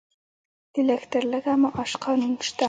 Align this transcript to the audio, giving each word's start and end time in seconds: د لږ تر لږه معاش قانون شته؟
د 0.73 0.75
لږ 0.89 1.01
تر 1.11 1.23
لږه 1.31 1.53
معاش 1.61 1.91
قانون 2.03 2.31
شته؟ 2.47 2.59